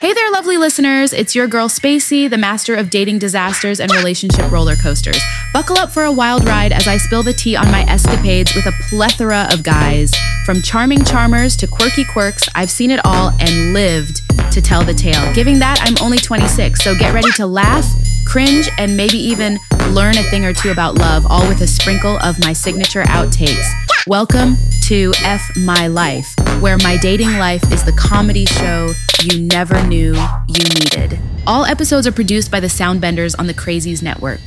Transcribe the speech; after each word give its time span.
Hey 0.00 0.14
there, 0.14 0.30
lovely 0.30 0.56
listeners. 0.56 1.12
It's 1.12 1.34
your 1.34 1.46
girl 1.46 1.68
Spacey, 1.68 2.30
the 2.30 2.38
master 2.38 2.74
of 2.74 2.88
dating 2.88 3.18
disasters 3.18 3.80
and 3.80 3.92
relationship 3.92 4.50
roller 4.50 4.74
coasters. 4.74 5.20
Buckle 5.52 5.76
up 5.76 5.90
for 5.92 6.04
a 6.04 6.10
wild 6.10 6.48
ride 6.48 6.72
as 6.72 6.88
I 6.88 6.96
spill 6.96 7.22
the 7.22 7.34
tea 7.34 7.54
on 7.54 7.70
my 7.70 7.82
escapades 7.82 8.54
with 8.54 8.64
a 8.64 8.72
plethora 8.88 9.46
of 9.52 9.62
guys. 9.62 10.10
From 10.46 10.62
charming 10.62 11.04
charmers 11.04 11.54
to 11.58 11.66
quirky 11.66 12.06
quirks, 12.06 12.48
I've 12.54 12.70
seen 12.70 12.90
it 12.90 13.00
all 13.04 13.36
and 13.40 13.74
lived 13.74 14.22
to 14.50 14.62
tell 14.62 14.82
the 14.82 14.94
tale. 14.94 15.34
Giving 15.34 15.58
that, 15.58 15.80
I'm 15.82 16.02
only 16.02 16.16
26, 16.16 16.82
so 16.82 16.94
get 16.94 17.12
ready 17.12 17.30
to 17.32 17.46
laugh, 17.46 17.84
cringe, 18.24 18.70
and 18.78 18.96
maybe 18.96 19.18
even 19.18 19.60
learn 19.90 20.16
a 20.16 20.22
thing 20.30 20.46
or 20.46 20.54
two 20.54 20.70
about 20.70 20.94
love, 20.94 21.26
all 21.28 21.46
with 21.46 21.60
a 21.60 21.66
sprinkle 21.66 22.16
of 22.20 22.40
my 22.40 22.54
signature 22.54 23.02
outtakes. 23.02 23.70
Welcome 24.06 24.56
to 24.84 25.12
F 25.22 25.42
My 25.58 25.88
Life, 25.88 26.34
where 26.60 26.76
my 26.78 26.96
dating 26.98 27.38
life 27.38 27.62
is 27.72 27.84
the 27.84 27.92
comedy 27.92 28.44
show 28.44 28.92
you 29.22 29.40
never 29.40 29.82
knew 29.86 30.14
you 30.48 30.64
needed. 30.78 31.18
All 31.46 31.64
episodes 31.64 32.06
are 32.06 32.12
produced 32.12 32.50
by 32.50 32.60
the 32.60 32.66
Soundbenders 32.66 33.34
on 33.38 33.46
the 33.46 33.54
Crazies 33.54 34.02
Network. 34.02 34.40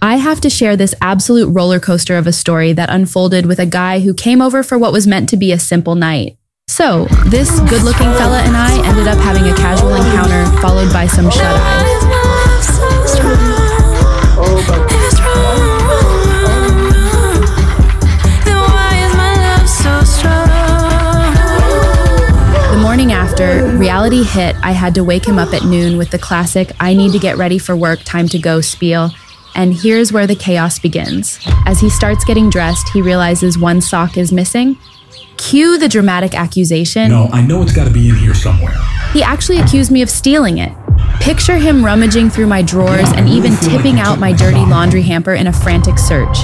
I 0.00 0.16
have 0.16 0.40
to 0.42 0.50
share 0.50 0.76
this 0.76 0.94
absolute 1.00 1.48
roller 1.48 1.80
coaster 1.80 2.16
of 2.16 2.26
a 2.26 2.32
story 2.32 2.72
that 2.72 2.88
unfolded 2.88 3.46
with 3.46 3.58
a 3.58 3.66
guy 3.66 4.00
who 4.00 4.14
came 4.14 4.40
over 4.40 4.62
for 4.62 4.78
what 4.78 4.92
was 4.92 5.06
meant 5.06 5.28
to 5.30 5.36
be 5.36 5.52
a 5.52 5.58
simple 5.58 5.94
night. 5.94 6.38
So, 6.68 7.06
this 7.26 7.58
good 7.60 7.82
looking 7.82 8.12
fella 8.14 8.40
and 8.42 8.56
I 8.56 8.86
ended 8.86 9.08
up 9.08 9.18
having 9.18 9.50
a 9.50 9.56
casual 9.56 9.94
encounter 9.94 10.44
followed 10.60 10.92
by 10.92 11.06
some 11.06 11.30
shut 11.30 11.42
eye. 11.42 11.87
After, 23.40 23.76
reality 23.76 24.24
hit. 24.24 24.56
I 24.62 24.72
had 24.72 24.94
to 24.96 25.04
wake 25.04 25.26
him 25.26 25.38
up 25.38 25.52
at 25.54 25.64
noon 25.64 25.96
with 25.96 26.10
the 26.10 26.18
classic 26.18 26.72
I 26.80 26.94
need 26.94 27.12
to 27.12 27.18
get 27.18 27.36
ready 27.36 27.58
for 27.58 27.76
work, 27.76 28.00
time 28.04 28.28
to 28.28 28.38
go 28.38 28.60
spiel. 28.60 29.10
And 29.54 29.74
here's 29.74 30.12
where 30.12 30.26
the 30.26 30.34
chaos 30.34 30.78
begins. 30.78 31.38
As 31.66 31.80
he 31.80 31.88
starts 31.90 32.24
getting 32.24 32.50
dressed, 32.50 32.88
he 32.90 33.02
realizes 33.02 33.58
one 33.58 33.80
sock 33.80 34.16
is 34.16 34.32
missing. 34.32 34.78
Cue 35.36 35.78
the 35.78 35.88
dramatic 35.88 36.34
accusation. 36.34 37.10
No, 37.10 37.28
I 37.32 37.40
know 37.42 37.62
it's 37.62 37.72
got 37.72 37.86
to 37.86 37.92
be 37.92 38.08
in 38.08 38.16
here 38.16 38.34
somewhere. 38.34 38.74
He 39.12 39.22
actually 39.22 39.58
accused 39.58 39.90
me 39.90 40.02
of 40.02 40.10
stealing 40.10 40.58
it. 40.58 40.72
Picture 41.20 41.58
him 41.58 41.84
rummaging 41.84 42.30
through 42.30 42.46
my 42.46 42.62
drawers 42.62 43.10
Yeah, 43.10 43.18
and 43.18 43.28
even 43.28 43.52
like 43.52 43.60
tipping 43.60 43.96
you 43.96 44.02
out 44.02 44.18
my 44.18 44.32
dirty 44.32 44.64
laundry 44.64 45.02
hamper 45.02 45.34
in 45.34 45.46
a 45.46 45.52
frantic 45.52 45.98
search. 45.98 46.38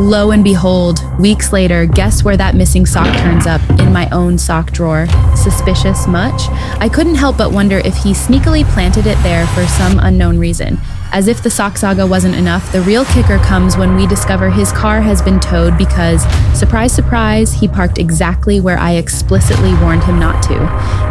Lo 0.00 0.30
and 0.30 0.42
behold, 0.42 0.98
weeks 1.20 1.52
later, 1.52 1.84
guess 1.84 2.24
where 2.24 2.34
that 2.34 2.54
missing 2.54 2.86
sock 2.86 3.14
turns 3.18 3.46
up? 3.46 3.60
In 3.78 3.92
my 3.92 4.08
own 4.08 4.38
sock 4.38 4.72
drawer. 4.72 5.06
Suspicious 5.36 6.06
much? 6.06 6.40
I 6.80 6.88
couldn't 6.88 7.16
help 7.16 7.36
but 7.36 7.52
wonder 7.52 7.80
if 7.80 7.94
he 7.96 8.12
sneakily 8.12 8.64
planted 8.72 9.06
it 9.06 9.22
there 9.22 9.46
for 9.48 9.66
some 9.66 9.98
unknown 9.98 10.38
reason. 10.38 10.78
As 11.12 11.26
if 11.26 11.42
the 11.42 11.50
sock 11.50 11.76
saga 11.76 12.06
wasn't 12.06 12.36
enough, 12.36 12.70
the 12.70 12.80
real 12.82 13.04
kicker 13.06 13.38
comes 13.38 13.76
when 13.76 13.96
we 13.96 14.06
discover 14.06 14.48
his 14.48 14.70
car 14.70 15.00
has 15.00 15.20
been 15.20 15.40
towed 15.40 15.76
because, 15.76 16.22
surprise, 16.56 16.92
surprise, 16.92 17.52
he 17.52 17.66
parked 17.66 17.98
exactly 17.98 18.60
where 18.60 18.78
I 18.78 18.92
explicitly 18.92 19.74
warned 19.82 20.04
him 20.04 20.20
not 20.20 20.40
to. 20.44 20.54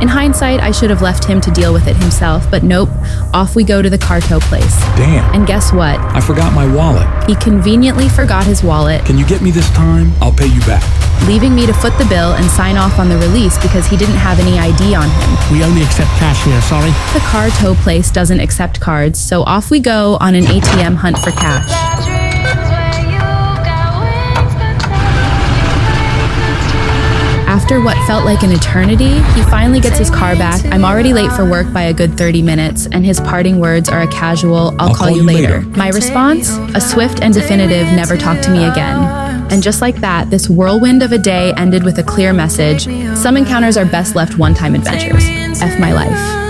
In 0.01 0.07
hindsight, 0.07 0.61
I 0.61 0.71
should 0.71 0.89
have 0.89 1.01
left 1.01 1.25
him 1.25 1.41
to 1.41 1.51
deal 1.51 1.73
with 1.73 1.85
it 1.87 1.97
himself, 1.97 2.49
but 2.49 2.63
nope, 2.63 2.89
off 3.33 3.57
we 3.57 3.65
go 3.65 3.81
to 3.81 3.89
the 3.89 3.97
car 3.97 4.21
tow 4.21 4.39
place. 4.39 4.79
Damn. 4.95 5.35
And 5.35 5.45
guess 5.45 5.73
what? 5.73 5.99
I 5.99 6.21
forgot 6.21 6.53
my 6.53 6.65
wallet. 6.73 7.07
He 7.29 7.35
conveniently 7.35 8.07
forgot 8.07 8.45
his 8.45 8.63
wallet, 8.63 9.03
Can 9.05 9.17
you 9.17 9.25
get 9.25 9.41
me 9.41 9.51
this 9.51 9.69
time? 9.71 10.13
I'll 10.21 10.31
pay 10.31 10.47
you 10.47 10.61
back. 10.61 10.81
leaving 11.27 11.53
me 11.53 11.65
to 11.65 11.73
foot 11.73 11.91
the 11.97 12.05
bill 12.05 12.33
and 12.35 12.45
sign 12.45 12.77
off 12.77 12.97
on 12.97 13.09
the 13.09 13.17
release 13.17 13.57
because 13.61 13.85
he 13.85 13.97
didn't 13.97 14.15
have 14.15 14.39
any 14.39 14.57
ID 14.57 14.95
on 14.95 15.09
him. 15.09 15.51
We 15.51 15.61
only 15.65 15.83
accept 15.83 16.09
cash 16.17 16.45
here, 16.45 16.61
sorry. 16.61 16.91
The 17.11 17.19
car 17.27 17.49
tow 17.59 17.75
place 17.83 18.09
doesn't 18.09 18.39
accept 18.39 18.79
cards, 18.79 19.19
so 19.19 19.43
off 19.43 19.69
we 19.69 19.81
go 19.81 19.88
on 19.89 20.35
an 20.35 20.43
ATM 20.43 20.95
hunt 20.95 21.17
for 21.17 21.31
cash. 21.31 21.67
After 27.47 27.81
what 27.81 27.97
felt 28.05 28.23
like 28.23 28.43
an 28.43 28.51
eternity, 28.51 29.13
he 29.33 29.41
finally 29.49 29.79
gets 29.79 29.97
his 29.97 30.11
car 30.11 30.35
back. 30.35 30.63
I'm 30.65 30.85
already 30.85 31.13
late 31.13 31.31
for 31.31 31.49
work 31.49 31.71
by 31.73 31.83
a 31.83 31.93
good 31.93 32.15
30 32.17 32.43
minutes, 32.43 32.87
and 32.91 33.03
his 33.03 33.19
parting 33.19 33.59
words 33.59 33.89
are 33.89 34.01
a 34.01 34.07
casual, 34.11 34.75
I'll, 34.79 34.93
call, 34.93 35.09
you 35.09 35.23
later. 35.23 35.61
My 35.61 35.89
response? 35.89 36.49
A 36.75 36.81
swift 36.81 37.21
and 37.21 37.33
definitive, 37.33 37.87
never 37.87 38.15
talk 38.15 38.41
to 38.41 38.51
me 38.51 38.65
again. 38.65 38.97
And 39.51 39.63
just 39.63 39.81
like 39.81 39.95
that, 39.97 40.29
this 40.29 40.47
whirlwind 40.47 41.01
of 41.01 41.11
a 41.11 41.17
day 41.17 41.51
ended 41.57 41.83
with 41.83 41.97
a 41.97 42.03
clear 42.03 42.31
message. 42.33 42.85
Some 43.17 43.37
encounters 43.37 43.77
are 43.77 43.85
best 43.85 44.15
left 44.15 44.37
one 44.37 44.53
time 44.53 44.75
adventures. 44.75 45.23
F 45.61 45.79
my 45.79 45.93
life. 45.93 46.48